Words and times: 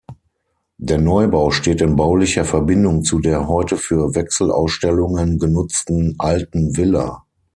Der 0.79 0.97
Neubau 0.97 1.51
steht 1.51 1.79
in 1.79 1.95
baulicher 1.95 2.43
Verbindung 2.43 3.03
zu 3.03 3.19
der 3.19 3.47
heute 3.47 3.77
für 3.77 4.15
Wechselausstellungen 4.15 5.37
genutzten 5.37 6.15
"Alten 6.17 6.75
Villa". 6.75 7.23